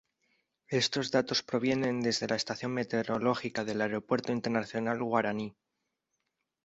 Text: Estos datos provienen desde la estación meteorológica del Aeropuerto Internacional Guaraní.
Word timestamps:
Estos 0.71 1.11
datos 1.11 1.43
provienen 1.43 2.01
desde 2.01 2.27
la 2.27 2.35
estación 2.35 2.73
meteorológica 2.73 3.63
del 3.63 3.81
Aeropuerto 3.81 4.31
Internacional 4.33 5.03
Guaraní. 5.03 5.53